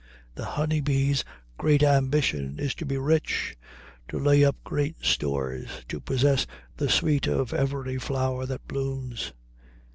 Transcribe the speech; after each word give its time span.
The 0.33 0.45
honey 0.57 0.81
bee's 0.81 1.23
great 1.59 1.83
ambition 1.83 2.57
is 2.57 2.73
to 2.73 2.87
be 2.87 2.97
rich, 2.97 3.55
to 4.07 4.17
lay 4.17 4.43
up 4.43 4.55
great 4.63 4.95
stores, 5.05 5.69
to 5.89 5.99
possess 5.99 6.47
the 6.75 6.89
sweet 6.89 7.27
of 7.27 7.53
every 7.53 7.99
flower 7.99 8.47
that 8.47 8.67
blooms. 8.67 9.31